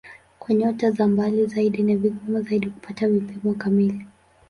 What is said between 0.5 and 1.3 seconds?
nyota za